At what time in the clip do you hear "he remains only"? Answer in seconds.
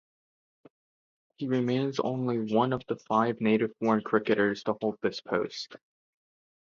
1.37-2.39